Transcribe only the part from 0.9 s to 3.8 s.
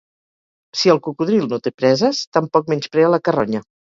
el cocodril no té preses, tampoc menysprea la carronya.